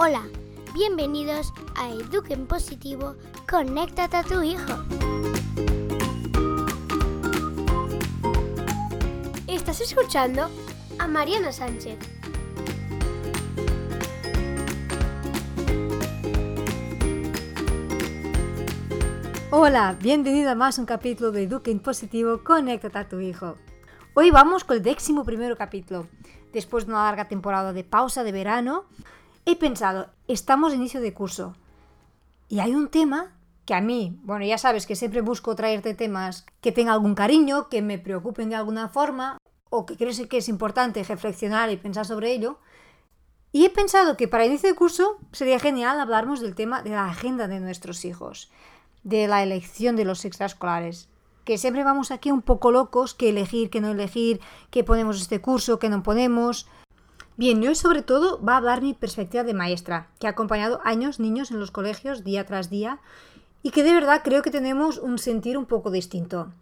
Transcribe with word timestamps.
Hola, 0.00 0.22
bienvenidos 0.74 1.52
a 1.74 1.90
Eduquen 1.90 2.46
Positivo, 2.46 3.16
conéctate 3.50 4.16
a 4.16 4.22
tu 4.22 4.42
hijo. 4.44 4.74
Estás 9.48 9.80
escuchando 9.80 10.48
a 11.00 11.08
Mariana 11.08 11.50
Sánchez. 11.50 11.98
Hola, 19.50 19.96
bienvenido 20.00 20.50
a 20.50 20.54
más 20.54 20.78
un 20.78 20.86
capítulo 20.86 21.32
de 21.32 21.42
Eduquen 21.42 21.80
Positivo, 21.80 22.44
conéctate 22.44 22.98
a 22.98 23.08
tu 23.08 23.18
hijo. 23.18 23.56
Hoy 24.14 24.30
vamos 24.30 24.62
con 24.62 24.76
el 24.76 24.82
décimo 24.84 25.24
primero 25.24 25.56
capítulo. 25.56 26.06
Después 26.52 26.86
de 26.86 26.92
una 26.92 27.02
larga 27.02 27.26
temporada 27.26 27.72
de 27.72 27.82
pausa 27.82 28.22
de 28.22 28.30
verano, 28.30 28.84
he 29.50 29.56
pensado, 29.56 30.10
estamos 30.26 30.74
en 30.74 30.80
inicio 30.80 31.00
de 31.00 31.14
curso 31.14 31.56
y 32.48 32.60
hay 32.60 32.74
un 32.74 32.88
tema 32.88 33.34
que 33.64 33.72
a 33.72 33.80
mí, 33.80 34.18
bueno, 34.22 34.44
ya 34.44 34.58
sabes 34.58 34.86
que 34.86 34.94
siempre 34.94 35.22
busco 35.22 35.56
traerte 35.56 35.94
temas 35.94 36.44
que 36.60 36.70
tengan 36.70 36.92
algún 36.92 37.14
cariño, 37.14 37.70
que 37.70 37.80
me 37.80 37.98
preocupen 37.98 38.50
de 38.50 38.56
alguna 38.56 38.90
forma 38.90 39.38
o 39.70 39.86
que 39.86 39.96
creo 39.96 40.12
que 40.28 40.38
es 40.38 40.50
importante 40.50 41.02
reflexionar 41.02 41.70
y 41.70 41.78
pensar 41.78 42.04
sobre 42.04 42.32
ello. 42.32 42.58
Y 43.50 43.64
he 43.64 43.70
pensado 43.70 44.18
que 44.18 44.28
para 44.28 44.44
inicio 44.44 44.68
de 44.68 44.74
curso 44.74 45.16
sería 45.32 45.58
genial 45.58 45.98
hablarnos 45.98 46.40
del 46.40 46.54
tema 46.54 46.82
de 46.82 46.90
la 46.90 47.06
agenda 47.06 47.48
de 47.48 47.60
nuestros 47.60 48.04
hijos, 48.04 48.50
de 49.02 49.28
la 49.28 49.42
elección 49.42 49.96
de 49.96 50.04
los 50.04 50.26
extraescolares. 50.26 51.08
Que 51.44 51.56
siempre 51.56 51.84
vamos 51.84 52.10
aquí 52.10 52.30
un 52.30 52.42
poco 52.42 52.70
locos, 52.70 53.14
que 53.14 53.30
elegir, 53.30 53.70
que 53.70 53.80
no 53.80 53.88
elegir, 53.88 54.40
que 54.70 54.84
ponemos 54.84 55.22
este 55.22 55.40
curso, 55.40 55.78
que 55.78 55.88
no 55.88 56.02
ponemos. 56.02 56.68
Bien, 57.38 57.62
hoy 57.62 57.76
sobre 57.76 58.02
todo 58.02 58.42
va 58.42 58.54
a 58.54 58.56
hablar 58.56 58.82
mi 58.82 58.94
perspectiva 58.94 59.44
de 59.44 59.54
maestra, 59.54 60.08
que 60.18 60.26
ha 60.26 60.30
acompañado 60.30 60.80
años 60.82 61.20
niños 61.20 61.52
en 61.52 61.60
los 61.60 61.70
colegios 61.70 62.24
día 62.24 62.44
tras 62.44 62.68
día 62.68 62.98
y 63.62 63.70
que 63.70 63.84
de 63.84 63.92
verdad 63.92 64.22
creo 64.24 64.42
que 64.42 64.50
tenemos 64.50 64.98
un 64.98 65.18
sentir 65.18 65.56
un 65.56 65.64
poco 65.64 65.92
distinto. 65.92 66.52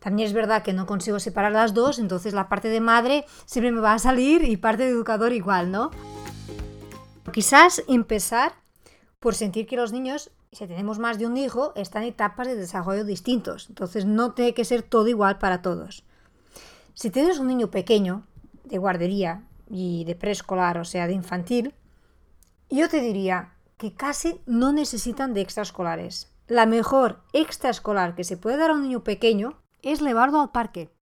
También 0.00 0.26
es 0.26 0.34
verdad 0.34 0.64
que 0.64 0.72
no 0.72 0.86
consigo 0.86 1.20
separar 1.20 1.52
las 1.52 1.72
dos, 1.72 2.00
entonces 2.00 2.34
la 2.34 2.48
parte 2.48 2.66
de 2.66 2.80
madre 2.80 3.26
siempre 3.46 3.70
me 3.70 3.80
va 3.80 3.92
a 3.92 4.00
salir 4.00 4.42
y 4.42 4.56
parte 4.56 4.82
de 4.82 4.88
educador 4.88 5.32
igual, 5.32 5.70
¿no? 5.70 5.92
Quizás 7.32 7.84
empezar 7.86 8.54
por 9.20 9.36
sentir 9.36 9.68
que 9.68 9.76
los 9.76 9.92
niños, 9.92 10.32
si 10.50 10.66
tenemos 10.66 10.98
más 10.98 11.16
de 11.16 11.28
un 11.28 11.36
hijo, 11.36 11.72
están 11.76 12.02
en 12.02 12.08
etapas 12.08 12.48
de 12.48 12.56
desarrollo 12.56 13.04
distintos, 13.04 13.68
entonces 13.68 14.04
no 14.04 14.32
tiene 14.32 14.52
que 14.52 14.64
ser 14.64 14.82
todo 14.82 15.06
igual 15.06 15.38
para 15.38 15.62
todos. 15.62 16.02
Si 16.92 17.10
tienes 17.10 17.38
un 17.38 17.46
niño 17.46 17.70
pequeño, 17.70 18.26
de 18.64 18.78
guardería 18.78 19.44
y 19.68 20.04
de 20.04 20.14
preescolar, 20.14 20.78
o 20.78 20.84
sea, 20.84 21.06
de 21.06 21.14
infantil, 21.14 21.74
yo 22.70 22.88
te 22.88 23.00
diría 23.00 23.54
que 23.76 23.94
casi 23.94 24.40
no 24.46 24.72
necesitan 24.72 25.34
de 25.34 25.40
extraescolares. 25.40 26.32
La 26.46 26.66
mejor 26.66 27.22
extraescolar 27.32 28.14
que 28.14 28.24
se 28.24 28.36
puede 28.36 28.56
dar 28.56 28.70
a 28.70 28.74
un 28.74 28.82
niño 28.82 29.04
pequeño 29.04 29.62
es 29.82 30.00
llevarlo 30.00 30.40
al 30.40 30.52
parque. 30.52 30.94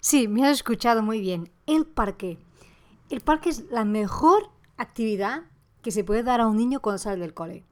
Sí, 0.00 0.28
me 0.28 0.46
has 0.46 0.52
escuchado 0.52 1.02
muy 1.02 1.20
bien. 1.20 1.52
El 1.66 1.86
parque. 1.86 2.38
El 3.10 3.20
parque 3.20 3.50
es 3.50 3.70
la 3.70 3.84
mejor 3.84 4.50
actividad 4.76 5.44
que 5.82 5.90
se 5.90 6.04
puede 6.04 6.22
dar 6.22 6.40
a 6.40 6.46
un 6.46 6.56
niño 6.56 6.80
cuando 6.80 6.98
sale 6.98 7.20
del 7.20 7.34
cole. 7.34 7.64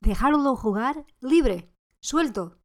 Dejarlo 0.00 0.54
jugar 0.56 1.06
libre, 1.20 1.70
suelto. 2.00 2.58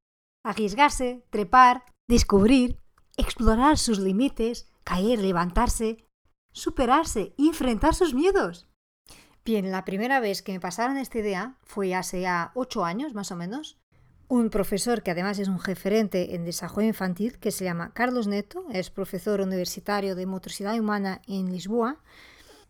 Arriesgarse, 0.44 1.26
trepar, 1.30 1.84
descubrir, 2.08 2.80
explorar 3.18 3.78
sus 3.78 4.00
límites, 4.00 4.72
caer, 4.84 5.20
levantarse, 5.20 6.09
superarse, 6.52 7.34
enfrentar 7.38 7.96
sus 7.96 8.14
miedos. 8.14 8.68
Bien, 9.46 9.72
la 9.72 9.86
primera 9.86 10.20
vez 10.20 10.42
que 10.42 10.52
me 10.52 10.60
pasaron 10.60 10.98
esta 10.98 11.20
idea 11.20 11.58
fue 11.64 11.96
hace 11.96 12.22
ya 12.22 12.52
ocho 12.56 12.86
años 12.86 13.14
más 13.14 13.32
o 13.32 13.36
menos, 13.36 13.80
un 14.30 14.52
profesor 14.52 15.02
que 15.02 15.10
además 15.10 15.40
es 15.40 15.48
un 15.48 15.60
referente 15.60 16.36
en 16.36 16.46
desarrollo 16.46 16.88
infantil, 16.88 17.40
que 17.40 17.50
se 17.50 17.66
llama 17.66 17.94
Carlos 17.94 18.28
Neto, 18.28 18.64
es 18.72 18.92
profesor 18.92 19.42
universitario 19.42 20.16
de 20.16 20.28
motricidad 20.28 20.78
humana 20.80 21.22
en 21.28 21.52
Lisboa, 21.52 21.98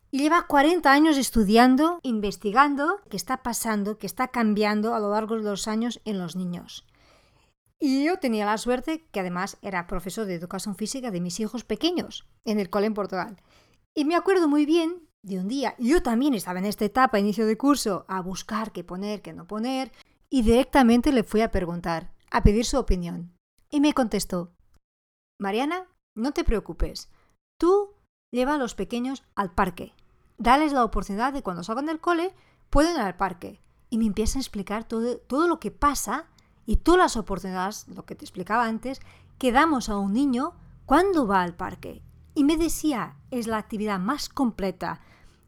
y 0.09 0.19
lleva 0.19 0.47
40 0.47 0.89
años 0.89 1.17
estudiando, 1.17 1.99
investigando 2.01 3.01
qué 3.09 3.17
está 3.17 3.43
pasando, 3.43 3.97
qué 3.97 4.07
está 4.07 4.29
cambiando 4.29 4.95
a 4.95 4.99
lo 5.01 5.11
largo 5.11 5.35
de 5.35 5.43
los 5.43 5.67
años 5.67 5.99
en 6.05 6.17
los 6.17 6.37
niños. 6.37 6.87
Y 7.77 8.05
yo 8.05 8.17
tenía 8.19 8.45
la 8.45 8.57
suerte 8.57 9.05
que 9.11 9.19
además 9.19 9.57
era 9.61 9.85
profesor 9.85 10.25
de 10.25 10.35
educación 10.35 10.75
física 10.75 11.11
de 11.11 11.19
mis 11.19 11.41
hijos 11.41 11.65
pequeños 11.65 12.25
en 12.45 12.59
el 12.59 12.69
cole 12.69 12.87
en 12.87 12.93
Portugal. 12.93 13.35
Y 13.95 14.05
me 14.05 14.15
acuerdo 14.15 14.47
muy 14.47 14.65
bien 14.65 15.09
de 15.21 15.39
un 15.39 15.47
día, 15.47 15.75
yo 15.79 16.01
también 16.01 16.33
estaba 16.33 16.59
en 16.59 16.65
esta 16.65 16.85
etapa, 16.85 17.19
inicio 17.19 17.45
de 17.45 17.57
curso, 17.57 18.05
a 18.07 18.21
buscar 18.21 18.71
qué 18.71 18.83
poner, 18.83 19.21
qué 19.21 19.33
no 19.33 19.47
poner, 19.47 19.91
y 20.29 20.43
directamente 20.43 21.11
le 21.11 21.23
fui 21.23 21.41
a 21.41 21.51
preguntar, 21.51 22.13
a 22.31 22.43
pedir 22.43 22.65
su 22.65 22.77
opinión. 22.77 23.35
Y 23.69 23.81
me 23.81 23.93
contestó, 23.93 24.53
Mariana, 25.39 25.87
no 26.15 26.31
te 26.31 26.43
preocupes, 26.43 27.11
tú 27.59 27.95
lleva 28.31 28.55
a 28.55 28.57
los 28.57 28.75
pequeños 28.75 29.23
al 29.35 29.53
parque. 29.53 29.93
Dales 30.37 30.71
la 30.71 30.85
oportunidad 30.85 31.33
de 31.33 31.43
cuando 31.43 31.63
salgan 31.63 31.87
del 31.87 31.99
cole, 31.99 32.33
pueden 32.69 32.95
ir 32.95 33.01
al 33.01 33.17
parque. 33.17 33.61
Y 33.89 33.97
me 33.97 34.05
empieza 34.05 34.39
a 34.39 34.41
explicar 34.41 34.87
todo, 34.87 35.17
todo 35.17 35.47
lo 35.47 35.59
que 35.59 35.71
pasa 35.71 36.27
y 36.65 36.77
todas 36.77 36.99
las 36.99 37.17
oportunidades, 37.17 37.87
lo 37.89 38.05
que 38.05 38.15
te 38.15 38.23
explicaba 38.23 38.65
antes, 38.65 39.01
que 39.37 39.51
damos 39.51 39.89
a 39.89 39.97
un 39.97 40.13
niño 40.13 40.53
cuando 40.85 41.25
va 41.27 41.41
al 41.41 41.55
parque. 41.55 42.03
Y 42.39 42.45
me 42.45 42.55
decía, 42.55 43.17
es 43.31 43.47
la 43.47 43.57
actividad 43.57 43.99
más 43.99 44.29
completa, 44.29 45.01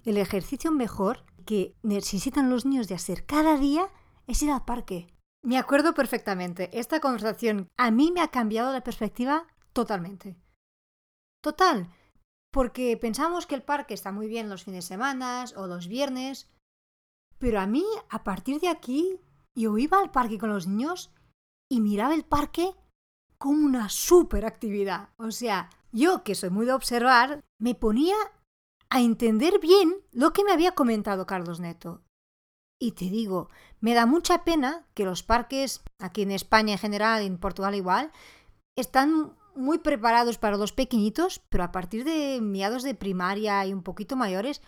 el 0.04 0.18
ejercicio 0.18 0.74
mejor 0.74 1.24
que 1.46 1.74
necesitan 1.84 2.50
los 2.50 2.66
niños 2.66 2.90
de 2.90 2.96
hacer 2.96 3.26
cada 3.26 3.56
día 3.56 3.88
es 4.28 4.44
ir 4.44 4.52
al 4.52 4.66
parque. 4.66 5.08
Me 5.42 5.58
acuerdo 5.58 5.94
perfectamente. 5.94 6.70
Esta 6.78 7.00
conversación 7.00 7.70
a 7.78 7.92
mí 7.92 8.12
me 8.12 8.20
ha 8.20 8.28
cambiado 8.28 8.74
la 8.74 8.84
perspectiva 8.84 9.48
totalmente. 9.72 10.36
Total. 11.42 11.90
Porque 12.52 12.98
pensamos 12.98 13.48
que 13.48 13.56
el 13.56 13.64
parque 13.64 13.94
está 13.94 14.12
muy 14.12 14.28
bien 14.28 14.50
los 14.50 14.66
fines 14.66 14.84
de 14.84 14.90
semana 14.90 15.46
o 15.56 15.68
los 15.68 15.88
viernes. 15.88 16.50
Pero 17.38 17.62
a 17.62 17.68
mí, 17.68 17.86
a 18.10 18.26
partir 18.26 18.60
de 18.60 18.68
aquí, 18.68 19.18
yo 19.56 19.78
iba 19.78 19.98
al 19.98 20.12
parque 20.12 20.38
con 20.38 20.50
los 20.50 20.68
niños 20.68 21.14
y 21.72 21.80
miraba 21.80 22.14
el 22.16 22.26
parque 22.26 22.76
como 23.38 23.66
una 23.66 23.88
super 23.88 24.44
actividad. 24.46 25.08
O 25.16 25.32
sea, 25.32 25.70
yo 25.92 26.24
que 26.24 26.36
soy 26.36 26.50
muy 26.50 26.66
de 26.66 26.74
observar, 26.74 27.42
me 27.60 27.76
ponía 27.76 28.16
a 28.90 29.02
entender 29.02 29.60
bien 29.60 29.96
lo 30.12 30.34
que 30.34 30.44
me 30.44 30.52
había 30.52 30.74
comentado 30.74 31.26
Carlos 31.26 31.60
Neto. 31.60 32.02
Y 32.80 32.94
te 32.94 33.06
digo, 33.06 33.50
me 33.80 33.94
da 33.94 34.06
mucha 34.06 34.44
pena 34.44 34.86
que 34.94 35.06
los 35.06 35.24
parques, 35.24 35.82
aquí 36.00 36.24
en 36.24 36.32
España 36.32 36.74
en 36.74 36.80
general, 36.80 37.22
en 37.22 37.38
Portugal 37.38 37.76
igual, 37.76 38.12
están 38.76 39.38
muy 39.56 39.78
preparados 39.78 40.38
para 40.38 40.58
los 40.58 40.72
pequeñitos, 40.72 41.42
pero 41.50 41.64
a 41.64 41.72
partir 41.72 42.04
de 42.04 42.40
mediados 42.42 42.84
de 42.84 42.96
primaria 42.96 43.66
y 43.66 43.74
un 43.74 43.84
poquito 43.84 44.16
mayores, 44.16 44.62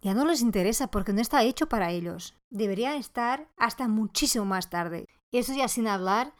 ya 0.00 0.14
no 0.14 0.24
les 0.24 0.40
interesa 0.40 0.88
porque 0.88 1.12
no 1.12 1.20
está 1.20 1.42
hecho 1.42 1.68
para 1.68 1.90
ellos. 1.90 2.34
Debería 2.50 2.96
estar 2.96 3.48
hasta 3.56 3.86
muchísimo 3.86 4.44
más 4.44 4.70
tarde. 4.70 5.06
Eso 5.32 5.54
ya 5.54 5.68
sin 5.68 5.86
hablar 5.86 6.34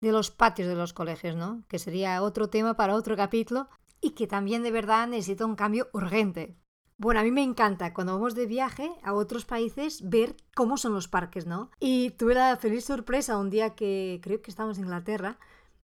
de 0.00 0.12
los 0.12 0.30
patios 0.30 0.68
de 0.68 0.74
los 0.74 0.92
colegios, 0.92 1.36
¿no? 1.36 1.64
Que 1.68 1.78
sería 1.78 2.22
otro 2.22 2.48
tema 2.48 2.74
para 2.74 2.94
otro 2.94 3.16
capítulo 3.16 3.68
y 4.00 4.10
que 4.10 4.26
también 4.26 4.62
de 4.62 4.70
verdad 4.70 5.08
necesita 5.08 5.46
un 5.46 5.56
cambio 5.56 5.88
urgente. 5.92 6.56
Bueno, 6.96 7.20
a 7.20 7.22
mí 7.22 7.30
me 7.30 7.44
encanta 7.44 7.94
cuando 7.94 8.14
vamos 8.14 8.34
de 8.34 8.46
viaje 8.46 8.90
a 9.04 9.12
otros 9.12 9.44
países 9.44 10.08
ver 10.08 10.36
cómo 10.54 10.76
son 10.76 10.94
los 10.94 11.06
parques, 11.06 11.46
¿no? 11.46 11.70
Y 11.78 12.10
tuve 12.10 12.34
la 12.34 12.56
feliz 12.56 12.84
sorpresa 12.84 13.38
un 13.38 13.50
día 13.50 13.76
que 13.76 14.20
creo 14.22 14.42
que 14.42 14.50
estábamos 14.50 14.78
en 14.78 14.84
Inglaterra 14.84 15.38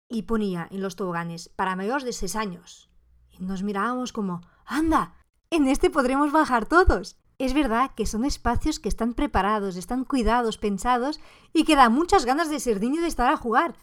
y 0.10 0.24
ponía 0.24 0.68
en 0.72 0.82
los 0.82 0.96
toboganes 0.96 1.50
para 1.50 1.76
mayores 1.76 2.06
de 2.06 2.14
6 2.14 2.36
años. 2.36 2.90
Y 3.30 3.44
nos 3.44 3.62
mirábamos 3.62 4.14
como, 4.14 4.42
anda, 4.66 5.14
en 5.52 5.68
este 5.68 5.92
podremos 5.92 6.32
bajar 6.32 6.66
todos. 6.66 7.18
Es 7.38 7.54
verdad 7.54 7.92
que 7.96 8.06
son 8.06 8.24
espacios 8.26 8.80
que 8.80 8.90
están 8.90 9.14
preparados, 9.14 9.76
están 9.76 10.06
cuidados, 10.06 10.58
pensados 10.58 11.20
y 11.54 11.66
que 11.66 11.76
da 11.76 11.90
muchas 11.90 12.26
ganas 12.26 12.50
de 12.50 12.60
ser 12.60 12.80
niño 12.80 13.00
y 13.00 13.04
de 13.04 13.08
estar 13.08 13.32
a 13.32 13.38
jugar. 13.38 13.76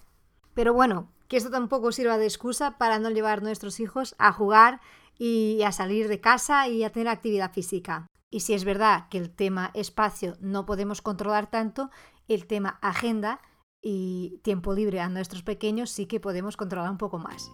Pero 0.54 0.74
bueno, 0.74 1.08
que 1.28 1.36
esto 1.36 1.50
tampoco 1.50 1.92
sirva 1.92 2.18
de 2.18 2.26
excusa 2.26 2.78
para 2.78 2.98
no 2.98 3.10
llevar 3.10 3.38
a 3.38 3.42
nuestros 3.42 3.80
hijos 3.80 4.14
a 4.18 4.32
jugar 4.32 4.80
y 5.18 5.62
a 5.62 5.72
salir 5.72 6.08
de 6.08 6.20
casa 6.20 6.68
y 6.68 6.84
a 6.84 6.90
tener 6.90 7.08
actividad 7.08 7.52
física. 7.52 8.06
Y 8.30 8.40
si 8.40 8.54
es 8.54 8.64
verdad 8.64 9.08
que 9.08 9.18
el 9.18 9.30
tema 9.30 9.70
espacio 9.74 10.36
no 10.40 10.66
podemos 10.66 11.02
controlar 11.02 11.50
tanto, 11.50 11.90
el 12.28 12.46
tema 12.46 12.78
agenda 12.80 13.40
y 13.82 14.40
tiempo 14.42 14.72
libre 14.72 15.00
a 15.00 15.08
nuestros 15.08 15.42
pequeños 15.42 15.90
sí 15.90 16.06
que 16.06 16.20
podemos 16.20 16.56
controlar 16.56 16.90
un 16.90 16.98
poco 16.98 17.18
más. 17.18 17.50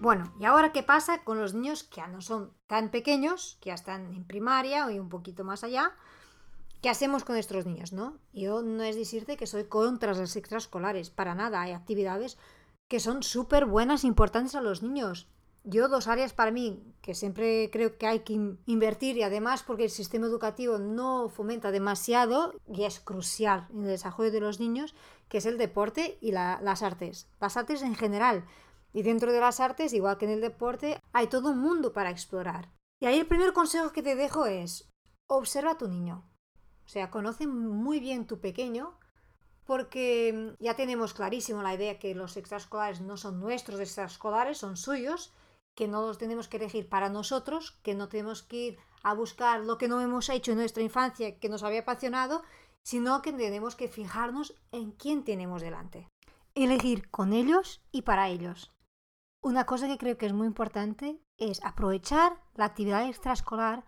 Bueno, 0.00 0.30
¿y 0.38 0.44
ahora 0.44 0.72
qué 0.72 0.82
pasa 0.82 1.24
con 1.24 1.38
los 1.38 1.54
niños 1.54 1.84
que 1.84 1.96
ya 1.96 2.08
no 2.08 2.20
son 2.20 2.52
tan 2.66 2.90
pequeños, 2.90 3.56
que 3.62 3.68
ya 3.68 3.74
están 3.74 4.12
en 4.14 4.24
primaria 4.24 4.86
o 4.86 4.90
un 4.90 5.08
poquito 5.08 5.44
más 5.44 5.64
allá? 5.64 5.92
¿Qué 6.84 6.90
hacemos 6.90 7.24
con 7.24 7.36
nuestros 7.36 7.64
niños, 7.64 7.94
no? 7.94 8.18
Yo 8.34 8.60
no 8.60 8.82
es 8.82 8.94
decirte 8.94 9.38
que 9.38 9.46
soy 9.46 9.64
contra 9.64 10.12
las 10.12 10.36
extraescolares, 10.36 11.08
para 11.08 11.34
nada. 11.34 11.62
Hay 11.62 11.72
actividades 11.72 12.36
que 12.90 13.00
son 13.00 13.22
súper 13.22 13.64
buenas 13.64 14.04
e 14.04 14.06
importantes 14.06 14.54
a 14.54 14.60
los 14.60 14.82
niños 14.82 15.26
yo 15.64 15.88
dos 15.88 16.08
áreas 16.08 16.34
para 16.34 16.50
mí 16.50 16.82
que 17.00 17.14
siempre 17.14 17.70
creo 17.72 17.96
que 17.96 18.06
hay 18.06 18.20
que 18.20 18.34
invertir 18.66 19.16
y 19.16 19.22
además 19.22 19.62
porque 19.62 19.84
el 19.84 19.90
sistema 19.90 20.26
educativo 20.26 20.76
no 20.76 21.30
fomenta 21.30 21.70
demasiado 21.70 22.52
y 22.68 22.84
es 22.84 23.00
crucial 23.00 23.66
en 23.70 23.84
el 23.84 23.86
desarrollo 23.86 24.30
de 24.30 24.40
los 24.40 24.60
niños, 24.60 24.94
que 25.30 25.38
es 25.38 25.46
el 25.46 25.56
deporte 25.56 26.18
y 26.20 26.32
las 26.32 26.82
artes. 26.82 27.30
Las 27.40 27.56
artes 27.56 27.80
en 27.80 27.94
general. 27.94 28.44
Y 28.92 29.04
dentro 29.04 29.32
de 29.32 29.40
las 29.40 29.58
artes, 29.58 29.94
igual 29.94 30.18
que 30.18 30.26
en 30.26 30.32
el 30.32 30.42
deporte, 30.42 31.00
hay 31.14 31.28
todo 31.28 31.50
un 31.50 31.60
mundo 31.60 31.94
para 31.94 32.10
explorar. 32.10 32.70
Y 33.00 33.06
ahí 33.06 33.18
el 33.18 33.26
primer 33.26 33.54
consejo 33.54 33.90
que 33.90 34.02
te 34.02 34.16
dejo 34.16 34.44
es, 34.44 34.90
observa 35.28 35.72
a 35.72 35.78
tu 35.78 35.88
niño. 35.88 36.30
O 36.84 36.88
sea, 36.88 37.10
conoce 37.10 37.46
muy 37.46 38.00
bien 38.00 38.26
tu 38.26 38.40
pequeño 38.40 38.98
porque 39.64 40.54
ya 40.60 40.76
tenemos 40.76 41.14
clarísimo 41.14 41.62
la 41.62 41.74
idea 41.74 41.98
que 41.98 42.14
los 42.14 42.36
extraescolares 42.36 43.00
no 43.00 43.16
son 43.16 43.40
nuestros 43.40 43.80
extraescolares, 43.80 44.58
son 44.58 44.76
suyos, 44.76 45.32
que 45.74 45.88
no 45.88 46.06
los 46.06 46.18
tenemos 46.18 46.48
que 46.48 46.58
elegir 46.58 46.88
para 46.88 47.08
nosotros, 47.08 47.72
que 47.82 47.94
no 47.94 48.08
tenemos 48.08 48.42
que 48.42 48.56
ir 48.56 48.78
a 49.02 49.14
buscar 49.14 49.60
lo 49.60 49.78
que 49.78 49.88
no 49.88 50.00
hemos 50.00 50.28
hecho 50.28 50.52
en 50.52 50.58
nuestra 50.58 50.82
infancia 50.82 51.38
que 51.38 51.48
nos 51.48 51.62
había 51.62 51.80
apasionado, 51.80 52.42
sino 52.82 53.22
que 53.22 53.32
tenemos 53.32 53.74
que 53.74 53.88
fijarnos 53.88 54.54
en 54.70 54.92
quién 54.92 55.24
tenemos 55.24 55.62
delante. 55.62 56.08
Elegir 56.54 57.10
con 57.10 57.32
ellos 57.32 57.82
y 57.90 58.02
para 58.02 58.28
ellos. 58.28 58.72
Una 59.42 59.66
cosa 59.66 59.88
que 59.88 59.98
creo 59.98 60.16
que 60.16 60.26
es 60.26 60.32
muy 60.32 60.46
importante 60.46 61.20
es 61.36 61.62
aprovechar 61.64 62.40
la 62.54 62.66
actividad 62.66 63.08
extraescolar 63.08 63.84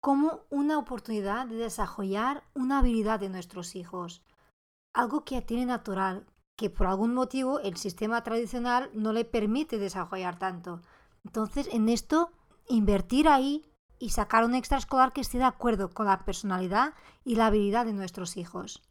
como 0.00 0.40
una 0.50 0.78
oportunidad 0.78 1.46
de 1.46 1.56
desarrollar 1.56 2.44
una 2.54 2.78
habilidad 2.78 3.20
de 3.20 3.28
nuestros 3.28 3.74
hijos, 3.76 4.22
algo 4.94 5.24
que 5.24 5.42
tiene 5.42 5.66
natural, 5.66 6.26
que 6.56 6.70
por 6.70 6.86
algún 6.86 7.14
motivo 7.14 7.60
el 7.60 7.76
sistema 7.76 8.22
tradicional 8.22 8.90
no 8.94 9.12
le 9.12 9.24
permite 9.24 9.78
desarrollar 9.78 10.38
tanto. 10.38 10.82
Entonces, 11.24 11.68
en 11.72 11.88
esto, 11.88 12.32
invertir 12.68 13.28
ahí 13.28 13.64
y 13.98 14.10
sacar 14.10 14.44
un 14.44 14.54
extraescolar 14.54 15.12
que 15.12 15.20
esté 15.20 15.38
de 15.38 15.44
acuerdo 15.44 15.90
con 15.90 16.06
la 16.06 16.24
personalidad 16.24 16.94
y 17.24 17.34
la 17.34 17.46
habilidad 17.46 17.86
de 17.86 17.92
nuestros 17.92 18.36
hijos. 18.36 18.82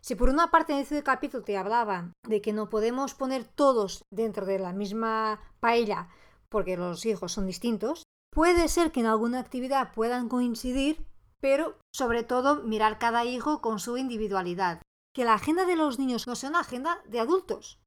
Si 0.00 0.14
por 0.14 0.28
una 0.28 0.50
parte 0.50 0.74
en 0.74 0.80
este 0.80 1.02
capítulo 1.02 1.44
te 1.44 1.56
hablaba 1.56 2.12
de 2.28 2.42
que 2.42 2.52
no 2.52 2.68
podemos 2.68 3.14
poner 3.14 3.44
todos 3.44 4.02
dentro 4.10 4.44
de 4.44 4.58
la 4.58 4.74
misma 4.74 5.40
paella 5.60 6.08
porque 6.50 6.76
los 6.76 7.06
hijos 7.06 7.32
son 7.32 7.46
distintos, 7.46 8.04
puede 8.34 8.68
ser 8.68 8.92
que 8.92 9.00
en 9.00 9.06
alguna 9.06 9.40
actividad 9.40 9.92
puedan 9.92 10.28
coincidir, 10.28 11.06
pero 11.40 11.78
sobre 11.92 12.22
todo 12.22 12.62
mirar 12.62 12.98
cada 12.98 13.24
hijo 13.24 13.60
con 13.60 13.78
su 13.78 13.96
individualidad. 13.96 14.82
Que 15.14 15.24
la 15.24 15.34
agenda 15.34 15.64
de 15.64 15.76
los 15.76 15.98
niños 15.98 16.26
no 16.26 16.34
sea 16.34 16.50
una 16.50 16.60
agenda 16.60 17.00
de 17.06 17.20
adultos, 17.20 17.80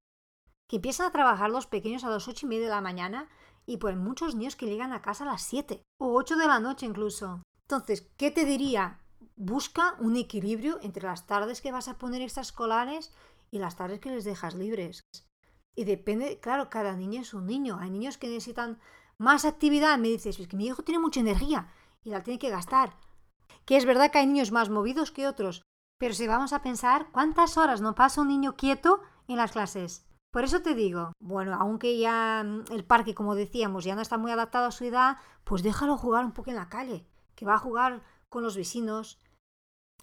que 0.69 0.77
empiezan 0.77 1.07
a 1.07 1.11
trabajar 1.11 1.49
los 1.49 1.67
pequeños 1.67 2.03
a 2.03 2.09
las 2.09 2.27
ocho 2.27 2.45
y 2.45 2.49
media 2.49 2.65
de 2.65 2.71
la 2.71 2.81
mañana 2.81 3.29
y 3.65 3.77
pues 3.77 3.97
muchos 3.97 4.35
niños 4.35 4.55
que 4.55 4.65
llegan 4.65 4.93
a 4.93 5.01
casa 5.01 5.25
a 5.25 5.27
las 5.27 5.41
7 5.43 5.81
o 5.99 6.13
8 6.13 6.37
de 6.37 6.47
la 6.47 6.59
noche 6.59 6.85
incluso. 6.85 7.41
Entonces, 7.63 8.09
¿qué 8.15 8.31
te 8.31 8.45
diría? 8.45 9.01
Busca 9.35 9.95
un 9.99 10.15
equilibrio 10.15 10.79
entre 10.81 11.03
las 11.03 11.27
tardes 11.27 11.61
que 11.61 11.71
vas 11.73 11.89
a 11.89 11.97
poner 11.97 12.21
extraescolares 12.21 13.13
y 13.51 13.59
las 13.59 13.75
tardes 13.75 13.99
que 13.99 14.09
les 14.09 14.23
dejas 14.23 14.55
libres. 14.55 15.01
Y 15.75 15.83
depende, 15.83 16.39
claro, 16.39 16.69
cada 16.69 16.95
niño 16.95 17.21
es 17.21 17.33
un 17.33 17.45
niño. 17.45 17.77
Hay 17.79 17.89
niños 17.89 18.17
que 18.17 18.27
necesitan 18.27 18.79
más 19.19 19.45
actividad. 19.45 19.97
Me 19.97 20.09
dices, 20.09 20.39
es 20.39 20.47
que 20.47 20.57
mi 20.57 20.67
hijo 20.67 20.83
tiene 20.83 20.99
mucha 20.99 21.19
energía 21.19 21.71
y 22.03 22.09
la 22.09 22.23
tiene 22.23 22.39
que 22.39 22.49
gastar. 22.49 22.95
Que 23.65 23.77
es 23.77 23.85
verdad 23.85 24.11
que 24.11 24.19
hay 24.19 24.27
niños 24.27 24.51
más 24.51 24.69
movidos 24.69 25.11
que 25.11 25.27
otros. 25.27 25.63
Pero 25.99 26.13
si 26.13 26.27
vamos 26.27 26.53
a 26.53 26.61
pensar, 26.61 27.09
¿cuántas 27.11 27.57
horas 27.57 27.81
no 27.81 27.95
pasa 27.95 28.21
un 28.21 28.27
niño 28.27 28.55
quieto 28.55 29.01
en 29.27 29.37
las 29.37 29.51
clases? 29.51 30.07
Por 30.31 30.43
eso 30.43 30.61
te 30.61 30.75
digo, 30.75 31.13
bueno, 31.19 31.55
aunque 31.59 31.97
ya 31.97 32.43
mm, 32.45 32.71
el 32.71 32.85
parque, 32.85 33.15
como 33.15 33.33
decíamos, 33.33 33.83
ya 33.83 33.95
no 33.95 34.01
está 34.01 34.17
muy 34.17 34.31
adaptado 34.31 34.67
a 34.67 34.71
su 34.71 34.85
edad, 34.85 35.17
pues 35.43 35.63
déjalo 35.63 35.97
jugar 35.97 36.25
un 36.25 36.33
poco 36.33 36.51
en 36.51 36.57
la 36.57 36.69
calle, 36.69 37.07
que 37.35 37.45
va 37.45 37.55
a 37.55 37.59
jugar 37.59 38.03
con 38.29 38.43
los 38.43 38.55
vecinos. 38.55 39.19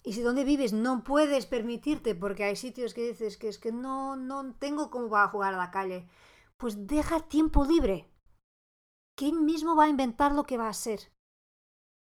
Y 0.02 0.14
si 0.14 0.22
donde 0.22 0.44
vives 0.44 0.72
no 0.72 1.05
puedes 1.05 1.46
permitirte, 1.46 2.14
porque 2.14 2.44
hay 2.44 2.56
sitios 2.56 2.94
que 2.94 3.08
dices 3.08 3.37
que 3.37 3.49
es 3.49 3.58
que 3.58 3.72
no, 3.72 4.17
no 4.17 4.55
tengo 4.55 4.90
cómo 4.90 5.08
va 5.08 5.25
a 5.25 5.28
jugar 5.28 5.55
a 5.55 5.58
la 5.58 5.70
calle, 5.70 6.08
pues 6.56 6.87
deja 6.87 7.20
tiempo 7.20 7.64
libre. 7.64 8.10
Que 9.16 9.28
él 9.28 9.40
mismo 9.40 9.76
va 9.76 9.84
a 9.84 9.88
inventar 9.88 10.32
lo 10.32 10.44
que 10.44 10.58
va 10.58 10.69
a 10.69 10.72
ser. 10.72 11.12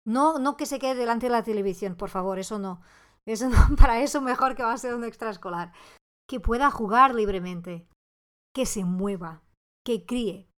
No, 0.05 0.39
no 0.39 0.55
que 0.57 0.65
se 0.65 0.79
quede 0.79 0.95
delante 0.95 1.27
de 1.27 1.31
la 1.31 1.43
televisión, 1.43 1.95
por 1.95 2.09
favor, 2.09 2.39
eso 2.39 2.59
no. 2.59 2.81
Eso 3.25 3.49
no, 3.49 3.57
para 3.77 4.01
eso 4.01 4.21
mejor 4.21 4.55
que 4.55 4.63
va 4.63 4.73
a 4.73 4.77
ser 4.77 4.93
un 4.93 5.03
extraescolar. 5.03 5.73
Que 6.27 6.39
pueda 6.39 6.71
jugar 6.71 7.13
libremente 7.13 7.87
que 8.55 8.65
se 8.65 8.85
mueva, 8.85 9.43
que 9.85 10.05
críe, 10.05 10.49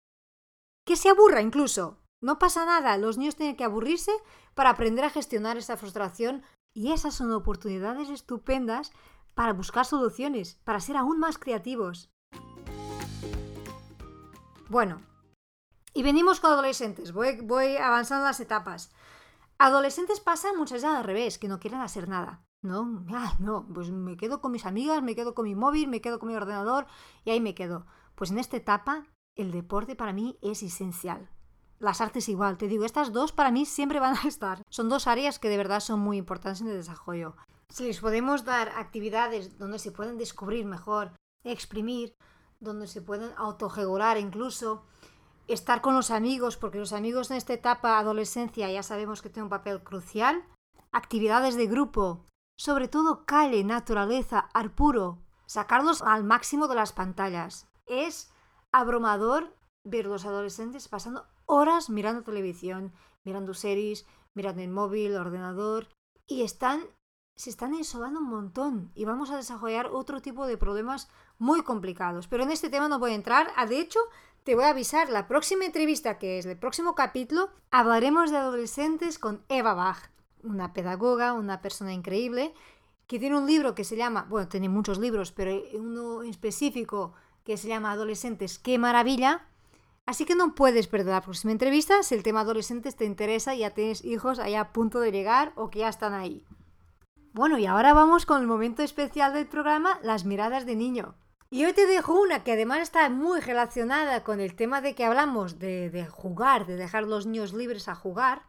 que 0.87 0.97
se 0.97 1.09
aburra 1.09 1.41
incluso. 1.41 2.03
No 2.23 2.39
pasa 2.39 2.67
nada, 2.67 2.99
los 2.99 3.17
niños 3.17 3.37
tienen 3.37 3.57
que 3.57 3.65
aburrirse 3.65 4.13
para 4.55 4.71
aprender 4.71 5.05
a 5.05 5.11
gestionar 5.11 5.57
esa 5.57 5.77
frustración 5.77 6.43
y 6.75 6.93
esas 6.93 7.15
son 7.15 7.33
oportunidades 7.33 8.11
estupendas 8.11 8.93
para 9.35 9.55
buscar 9.55 9.87
soluciones, 9.87 10.57
para 10.65 10.81
ser 10.81 10.97
aún 10.97 11.19
más 11.19 11.39
creativos. 11.39 12.11
Bueno, 14.69 15.01
y 15.97 16.03
venimos 16.03 16.41
con 16.41 16.53
adolescentes, 16.53 17.13
voy, 17.13 17.41
voy 17.41 17.79
avanzando 17.79 18.27
las 18.27 18.39
etapas. 18.39 18.91
Adolescentes 19.57 20.21
pasa 20.21 20.53
muchas 20.53 20.83
veces 20.83 20.95
al 20.95 21.05
revés, 21.05 21.39
que 21.39 21.49
no 21.49 21.59
quieren 21.59 21.81
hacer 21.81 22.07
nada. 22.07 22.45
No, 22.61 23.07
ah, 23.15 23.35
no, 23.39 23.67
pues 23.73 23.91
me 23.91 24.19
quedo 24.19 24.43
con 24.43 24.53
mis 24.53 24.67
amigas, 24.67 25.03
me 25.03 25.17
quedo 25.17 25.35
con 25.35 25.47
mi 25.47 25.55
móvil, 25.55 25.89
me 25.89 26.03
quedo 26.03 26.19
con 26.19 26.29
mi 26.29 26.35
ordenador 26.35 26.87
y 27.25 27.31
ahí 27.31 27.41
me 27.41 27.55
quedo. 27.55 27.87
Pues 28.15 28.31
en 28.31 28.39
esta 28.39 28.59
etapa 28.59 29.07
el 29.37 29.53
deporte 29.53 29.97
para 29.97 30.13
mí 30.13 30.39
es 30.43 30.63
esencial. 30.63 31.31
Las 31.79 32.03
artes 32.03 32.29
igual, 32.29 32.59
te 32.59 32.69
digo, 32.69 32.85
estas 32.85 33.15
dos 33.15 33.33
para 33.33 33.51
mí 33.51 33.65
siempre 33.65 33.99
van 33.99 34.17
a 34.17 34.23
estar. 34.29 34.63
Son 34.69 34.91
dos 34.91 35.07
áreas 35.07 35.39
que 35.39 35.49
de 35.49 35.57
verdad 35.57 35.81
son 35.81 36.01
muy 36.01 36.19
importantes 36.19 36.61
en 36.61 36.69
el 36.69 36.77
desarrollo. 36.77 37.37
Si 37.71 37.85
les 37.85 38.01
podemos 38.01 38.45
dar 38.45 38.69
actividades 38.77 39.57
donde 39.57 39.79
se 39.79 39.93
pueden 39.93 40.19
descubrir 40.19 40.67
mejor, 40.67 41.13
exprimir, 41.43 42.15
donde 42.61 42.87
se 42.87 43.01
pueden 43.01 43.31
autogegorar 43.39 44.19
incluso, 44.19 44.85
estar 45.49 45.81
con 45.81 45.95
los 45.95 46.11
amigos, 46.11 46.57
porque 46.57 46.79
los 46.79 46.93
amigos 46.93 47.31
en 47.31 47.37
esta 47.37 47.53
etapa 47.53 47.99
adolescencia 47.99 48.71
ya 48.71 48.83
sabemos 48.83 49.23
que 49.23 49.31
tienen 49.31 49.45
un 49.45 49.51
papel 49.51 49.83
crucial, 49.83 50.45
actividades 50.93 51.57
de 51.57 51.67
grupo, 51.67 52.25
sobre 52.59 52.89
todo 52.89 53.25
calle, 53.25 53.65
naturaleza, 53.65 54.49
ar 54.55 54.75
puro, 54.75 55.19
sacarlos 55.47 56.03
al 56.03 56.25
máximo 56.25 56.69
de 56.69 56.75
las 56.75 56.93
pantallas. 56.93 57.69
Es 57.87 58.33
abrumador 58.73 59.55
ver 59.85 60.07
los 60.07 60.25
adolescentes 60.25 60.89
pasando 60.89 61.27
horas 61.47 61.91
mirando 61.91 62.23
televisión, 62.23 62.93
mirando 63.25 63.55
series, 63.55 64.07
mirando 64.35 64.63
el 64.63 64.71
móvil, 64.71 65.13
el 65.13 65.19
ordenador, 65.19 65.89
y 66.27 66.43
están, 66.43 66.83
se 67.37 67.51
están 67.51 67.75
insolando 67.75 68.21
un 68.21 68.29
montón 68.29 68.91
y 68.95 69.05
vamos 69.05 69.31
a 69.31 69.37
desarrollar 69.37 69.87
otro 69.93 70.21
tipo 70.21 70.47
de 70.47 70.59
problemas 70.59 71.09
muy 71.39 71.63
complicados. 71.63 72.27
Pero 72.27 72.43
en 72.43 72.51
este 72.51 72.71
tema 72.71 72.89
no 72.89 72.99
voy 72.99 73.13
a 73.13 73.17
entrar. 73.17 73.53
Ah, 73.57 73.67
de 73.67 73.81
hecho, 73.81 74.01
te 74.47 74.55
voy 74.55 74.63
a 74.63 74.69
avisar, 74.69 75.11
la 75.11 75.27
próxima 75.27 75.65
entrevista, 75.65 76.19
que 76.19 76.39
es 76.39 76.47
el 76.47 76.57
próximo 76.57 76.95
capítulo, 76.95 77.51
hablaremos 77.73 78.31
de 78.31 78.37
adolescentes 78.37 79.19
con 79.19 79.43
Eva 79.49 79.75
Bach 79.75 80.09
una 80.45 80.73
pedagoga, 80.73 81.33
una 81.33 81.61
persona 81.61 81.93
increíble, 81.93 82.55
que 83.09 83.19
tiene 83.19 83.37
un 83.37 83.49
libro 83.49 83.75
que 83.75 83.83
se 83.83 83.97
llama, 83.97 84.25
bueno, 84.31 84.47
tiene 84.47 84.69
muchos 84.69 85.01
libros, 85.01 85.33
pero 85.33 85.51
uno 85.75 86.23
específico 86.23 87.13
que 87.43 87.57
se 87.57 87.67
llama 87.67 87.91
Adolescentes, 87.91 88.61
qué 88.61 88.79
maravilla. 88.79 89.49
Así 90.07 90.25
que 90.25 90.37
no 90.37 90.55
puedes 90.55 90.87
perder 90.87 91.15
la 91.15 91.23
próxima 91.23 91.51
entrevista 91.51 92.05
si 92.05 92.15
el 92.15 92.23
tema 92.23 92.43
adolescentes 92.43 92.95
te 92.95 93.05
interesa 93.05 93.57
y 93.57 93.61
ya 93.61 93.71
tienes 93.71 94.05
hijos 94.05 94.39
allá 94.39 94.61
a 94.61 94.73
punto 94.73 95.01
de 95.01 95.11
llegar 95.11 95.55
o 95.57 95.71
que 95.71 95.81
ya 95.81 95.89
están 95.89 96.15
ahí. 96.15 96.45
Bueno, 97.33 97.59
y 97.59 97.67
ahora 97.67 97.95
vamos 97.95 98.27
con 98.27 98.41
el 98.41 98.47
momento 98.47 98.85
especial 98.85 99.35
del 99.35 99.49
programa, 99.49 99.99
las 100.05 100.25
miradas 100.25 100.67
de 100.67 100.77
niño. 100.77 101.17
Y 101.49 101.65
hoy 101.65 101.73
te 101.73 101.87
dejo 101.87 102.21
una 102.21 102.43
que 102.43 102.53
además 102.53 102.81
está 102.81 103.09
muy 103.09 103.41
relacionada 103.41 104.25
con 104.25 104.41
el 104.41 104.57
tema 104.57 104.81
de 104.81 104.95
que 104.95 105.05
hablamos 105.05 105.61
de, 105.61 105.91
de 105.91 106.07
jugar, 106.07 106.67
de 106.67 106.77
dejar 106.77 107.05
los 107.05 107.27
niños 107.27 107.53
libres 107.53 107.89
a 107.89 107.95
jugar. 107.95 108.43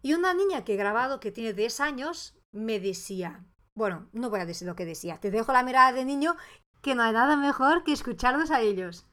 Y 0.00 0.14
una 0.14 0.32
niña 0.32 0.64
que 0.64 0.74
he 0.74 0.76
grabado 0.76 1.20
que 1.20 1.32
tiene 1.32 1.52
10 1.52 1.80
años 1.80 2.34
me 2.50 2.80
decía, 2.80 3.44
bueno, 3.74 4.08
no 4.12 4.30
voy 4.30 4.40
a 4.40 4.46
decir 4.46 4.66
lo 4.66 4.74
que 4.74 4.86
decía, 4.86 5.18
te 5.18 5.30
dejo 5.30 5.52
la 5.52 5.62
mirada 5.62 5.92
de 5.92 6.04
niño, 6.04 6.36
que 6.80 6.94
no 6.94 7.02
hay 7.02 7.12
nada 7.12 7.36
mejor 7.36 7.84
que 7.84 7.92
escucharlos 7.92 8.50
a 8.50 8.60
ellos. 8.60 9.04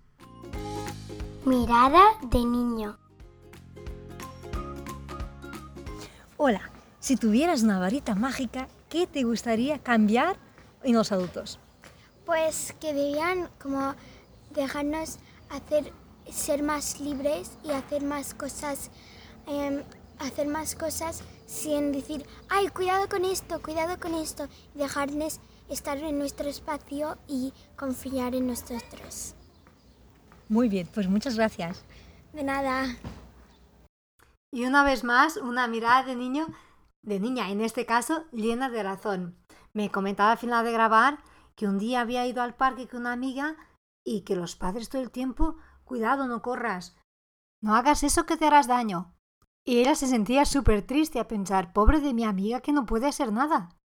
Mirada 1.45 2.03
de 2.21 2.39
niño. 2.39 2.97
Hola, 6.37 6.71
si 6.99 7.17
tuvieras 7.17 7.63
una 7.63 7.79
varita 7.79 8.15
mágica, 8.15 8.67
¿qué 8.89 9.05
te 9.05 9.23
gustaría 9.23 9.79
cambiar 9.79 10.37
en 10.83 10.95
los 10.95 11.11
adultos? 11.11 11.59
Pues 12.25 12.73
que 12.79 12.93
debían 12.93 13.49
como 13.61 13.95
dejarnos 14.51 15.17
hacer, 15.49 15.91
ser 16.31 16.63
más 16.63 16.99
libres 16.99 17.51
y 17.63 17.71
hacer 17.71 18.03
más 18.03 18.33
cosas 18.33 18.91
em, 19.47 19.83
hacer 20.21 20.47
más 20.47 20.75
cosas 20.75 21.23
sin 21.47 21.91
decir, 21.91 22.25
ay, 22.49 22.67
cuidado 22.69 23.09
con 23.09 23.25
esto, 23.25 23.61
cuidado 23.61 23.99
con 23.99 24.13
esto, 24.13 24.47
dejarnos 24.73 25.39
estar 25.69 25.97
en 25.97 26.17
nuestro 26.17 26.47
espacio 26.47 27.17
y 27.27 27.53
confiar 27.75 28.35
en 28.35 28.47
nosotros. 28.47 29.35
Muy 30.47 30.69
bien, 30.69 30.87
pues 30.93 31.07
muchas 31.07 31.35
gracias. 31.35 31.83
De 32.33 32.43
nada. 32.43 32.95
Y 34.51 34.65
una 34.65 34.83
vez 34.83 35.03
más, 35.03 35.37
una 35.37 35.67
mirada 35.67 36.03
de 36.03 36.15
niño, 36.15 36.47
de 37.01 37.19
niña 37.19 37.49
en 37.49 37.61
este 37.61 37.85
caso, 37.85 38.25
llena 38.31 38.69
de 38.69 38.83
razón. 38.83 39.35
Me 39.73 39.89
comentaba 39.89 40.33
al 40.33 40.37
final 40.37 40.65
de 40.65 40.73
grabar 40.73 41.19
que 41.61 41.67
un 41.67 41.77
día 41.77 42.01
había 42.01 42.25
ido 42.25 42.41
al 42.41 42.55
parque 42.55 42.87
con 42.87 43.01
una 43.01 43.11
amiga 43.11 43.55
y 44.03 44.21
que 44.21 44.35
los 44.35 44.55
padres 44.55 44.89
todo 44.89 44.99
el 44.99 45.11
tiempo, 45.11 45.57
cuidado, 45.83 46.25
no 46.25 46.41
corras, 46.41 46.95
no 47.61 47.75
hagas 47.75 48.01
eso 48.01 48.25
que 48.25 48.35
te 48.35 48.47
harás 48.47 48.65
daño. 48.65 49.13
Y 49.63 49.77
ella 49.77 49.93
se 49.93 50.07
sentía 50.07 50.45
súper 50.45 50.81
triste 50.81 51.19
a 51.19 51.27
pensar, 51.27 51.71
pobre 51.71 51.99
de 51.99 52.15
mi 52.15 52.23
amiga 52.23 52.61
que 52.61 52.73
no 52.73 52.87
puede 52.87 53.05
hacer 53.05 53.31
nada. 53.31 53.77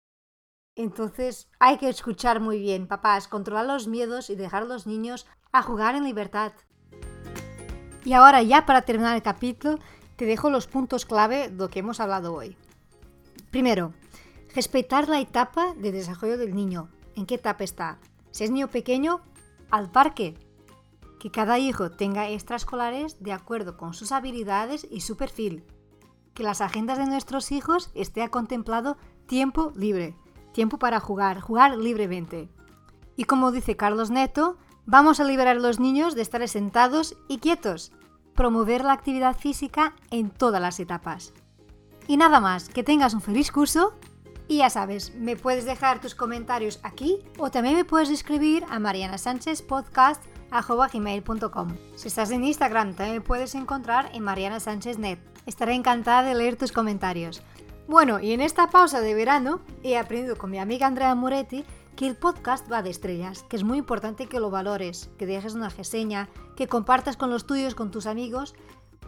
Entonces 0.74 1.50
hay 1.58 1.76
que 1.76 1.90
escuchar 1.90 2.40
muy 2.40 2.60
bien, 2.60 2.88
papás, 2.88 3.28
controlar 3.28 3.66
los 3.66 3.88
miedos 3.88 4.30
y 4.30 4.36
dejar 4.36 4.62
a 4.62 4.66
los 4.66 4.86
niños 4.86 5.26
a 5.52 5.60
jugar 5.60 5.96
en 5.96 6.04
libertad. 6.04 6.54
Y 8.06 8.14
ahora 8.14 8.42
ya 8.42 8.64
para 8.64 8.86
terminar 8.86 9.16
el 9.16 9.22
capítulo, 9.22 9.80
te 10.16 10.24
dejo 10.24 10.48
los 10.48 10.66
puntos 10.66 11.04
clave 11.04 11.50
de 11.50 11.56
lo 11.56 11.68
que 11.68 11.80
hemos 11.80 12.00
hablado 12.00 12.32
hoy. 12.32 12.56
Primero, 13.50 13.92
respetar 14.54 15.10
la 15.10 15.20
etapa 15.20 15.74
de 15.74 15.92
desarrollo 15.92 16.38
del 16.38 16.54
niño. 16.54 16.88
¿En 17.16 17.26
qué 17.26 17.36
etapa 17.36 17.64
está? 17.64 17.98
Si 18.30 18.44
es 18.44 18.50
niño 18.50 18.68
pequeño, 18.68 19.22
al 19.70 19.90
parque, 19.90 20.38
que 21.18 21.30
cada 21.30 21.58
hijo 21.58 21.90
tenga 21.90 22.28
extraescolares 22.28 23.22
de 23.22 23.32
acuerdo 23.32 23.76
con 23.76 23.94
sus 23.94 24.12
habilidades 24.12 24.86
y 24.90 25.00
su 25.00 25.16
perfil. 25.16 25.64
Que 26.34 26.42
las 26.42 26.60
agendas 26.60 26.98
de 26.98 27.06
nuestros 27.06 27.50
hijos 27.50 27.90
esté 27.94 28.28
contemplado 28.28 28.98
tiempo 29.26 29.72
libre, 29.74 30.14
tiempo 30.52 30.78
para 30.78 31.00
jugar, 31.00 31.40
jugar 31.40 31.76
libremente. 31.78 32.50
Y 33.16 33.24
como 33.24 33.50
dice 33.50 33.76
Carlos 33.76 34.10
Neto, 34.10 34.58
vamos 34.84 35.18
a 35.18 35.24
liberar 35.24 35.56
a 35.56 35.60
los 35.60 35.80
niños 35.80 36.14
de 36.14 36.22
estar 36.22 36.46
sentados 36.46 37.16
y 37.28 37.38
quietos, 37.38 37.92
promover 38.34 38.84
la 38.84 38.92
actividad 38.92 39.36
física 39.36 39.94
en 40.10 40.30
todas 40.30 40.60
las 40.60 40.78
etapas. 40.78 41.32
Y 42.06 42.18
nada 42.18 42.40
más, 42.40 42.68
que 42.68 42.84
tengas 42.84 43.14
un 43.14 43.22
feliz 43.22 43.50
curso 43.50 43.94
y 44.48 44.58
ya 44.58 44.70
sabes, 44.70 45.14
me 45.14 45.36
puedes 45.36 45.64
dejar 45.64 46.00
tus 46.00 46.14
comentarios 46.14 46.80
aquí 46.82 47.18
o 47.38 47.50
también 47.50 47.76
me 47.76 47.84
puedes 47.84 48.10
escribir 48.10 48.64
a 48.68 48.78
Mariana 48.78 49.16
gmail.com. 50.92 51.76
Si 51.96 52.08
estás 52.08 52.30
en 52.30 52.44
Instagram, 52.44 52.94
también 52.94 53.22
puedes 53.22 53.54
encontrar 53.54 54.10
en 54.14 54.22
Mariana 54.22 54.60
Sánchez 54.60 54.98
Net. 54.98 55.18
Estaré 55.46 55.74
encantada 55.74 56.22
de 56.22 56.34
leer 56.34 56.56
tus 56.56 56.72
comentarios. 56.72 57.42
Bueno, 57.88 58.18
y 58.18 58.32
en 58.32 58.40
esta 58.40 58.68
pausa 58.68 59.00
de 59.00 59.14
verano 59.14 59.60
he 59.82 59.96
aprendido 59.96 60.36
con 60.36 60.50
mi 60.50 60.58
amiga 60.58 60.86
Andrea 60.86 61.14
Moretti 61.14 61.64
que 61.96 62.06
el 62.06 62.16
podcast 62.16 62.70
va 62.70 62.82
de 62.82 62.90
estrellas, 62.90 63.44
que 63.48 63.56
es 63.56 63.64
muy 63.64 63.78
importante 63.78 64.26
que 64.26 64.38
lo 64.38 64.50
valores, 64.50 65.08
que 65.18 65.24
dejes 65.24 65.54
una 65.54 65.70
reseña, 65.70 66.28
que 66.54 66.68
compartas 66.68 67.16
con 67.16 67.30
los 67.30 67.46
tuyos, 67.46 67.74
con 67.74 67.90
tus 67.90 68.06
amigos, 68.06 68.54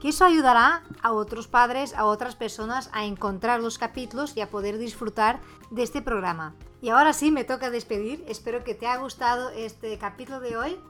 que 0.01 0.11
eso 0.11 0.25
ayudará 0.25 0.83
a 1.03 1.13
otros 1.13 1.49
padres, 1.49 1.95
a 1.95 2.05
otras 2.05 2.37
personas 2.37 2.91
a 2.93 3.05
encontrar 3.05 3.61
los 3.61 3.79
capítulos 3.79 4.37
y 4.37 4.41
a 4.41 4.51
poder 4.51 4.79
disfrutar 4.79 5.41
de 5.71 5.83
este 5.83 6.03
programa. 6.03 6.55
Y 6.81 6.91
ahora 6.91 7.13
sí, 7.13 7.31
me 7.31 7.45
toca 7.45 7.71
despedir. 7.71 8.25
Espero 8.29 8.63
que 8.63 8.75
te 8.75 8.87
haya 8.87 9.01
gustado 9.01 9.51
este 9.51 9.99
capítulo 9.99 10.41
de 10.41 10.57
hoy 10.57 10.81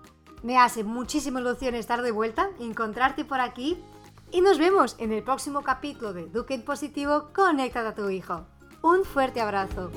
me 0.42 0.58
hace 0.58 0.84
muchísima 0.84 1.40
ilusión 1.40 1.74
estar 1.74 2.02
de 2.02 2.10
vuelta, 2.10 2.50
encontrarte 2.60 3.24
por 3.24 3.40
aquí 3.40 3.82
y 4.30 4.40
nos 4.40 4.58
vemos 4.58 4.96
en 4.98 5.12
el 5.12 5.22
próximo 5.22 5.62
capítulo 5.62 6.12
de 6.12 6.26
Duque 6.26 6.54
en 6.54 6.62
Positivo 6.62 7.30
Conecta 7.34 7.86
a 7.88 7.94
tu 7.94 8.08
hijo. 8.10 8.46
Un 8.82 9.04
fuerte 9.04 9.40
abrazo. 9.40 9.90